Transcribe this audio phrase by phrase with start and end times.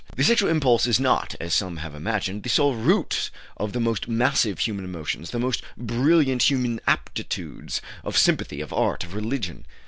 [0.15, 4.07] The sexual impulse is not, as some have imagined, the sole root of the most
[4.07, 9.63] massive human emotions, the most brilliant human aptitudes, of sympathy, of art, of religion.